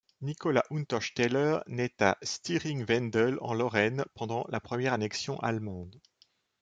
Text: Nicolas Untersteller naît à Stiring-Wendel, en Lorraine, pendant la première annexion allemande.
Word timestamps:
Nicolas 0.21 0.63
Untersteller 0.71 1.59
naît 1.67 1.93
à 1.99 2.17
Stiring-Wendel, 2.23 3.37
en 3.39 3.53
Lorraine, 3.53 4.03
pendant 4.15 4.47
la 4.49 4.59
première 4.59 4.93
annexion 4.93 5.37
allemande. 5.41 6.01